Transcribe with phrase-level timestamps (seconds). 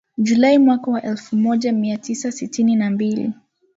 [0.17, 3.33] Julai mwaka wa elfu moja mia tisa sitini na mbili.